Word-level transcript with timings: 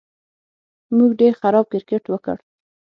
موږ 0.97 1.11
ډېر 1.19 1.33
خراب 1.41 1.65
کرېکټ 1.71 2.03
وکړ 2.09 2.37